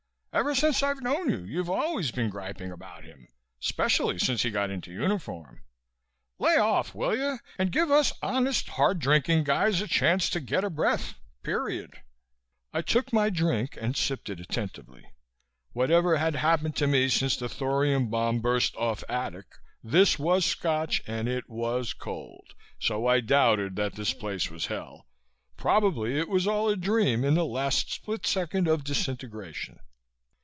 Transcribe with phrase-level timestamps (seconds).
[0.33, 3.27] Ever since I've known you, you've always been griping about him,
[3.59, 5.61] specially since he got into uniform.
[6.39, 10.63] Lay off, will you, and give us honest hard drinking guys a chance to get
[10.63, 11.15] a breath.
[11.43, 12.01] Period."
[12.71, 15.03] I took my drink and sipped it attentively.
[15.73, 21.03] Whatever had happened to me since the thorium bomb burst off Adak, this was Scotch
[21.05, 25.09] and it was cold, so I doubted that this place was Hell.
[25.57, 29.79] Probably it was all a dream in the last split second of disintegration.